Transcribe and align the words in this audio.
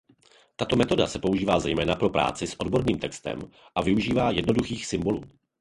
Tato 0.55 0.75
metoda 0.75 1.05
se 1.07 1.19
používá 1.19 1.59
zejména 1.59 1.95
pro 1.95 2.09
práci 2.09 2.47
s 2.47 2.59
odborným 2.59 2.99
textem 2.99 3.39
a 3.75 3.81
využívá 3.81 4.31
jednoduchých 4.31 4.85
symbolů. 4.85 5.21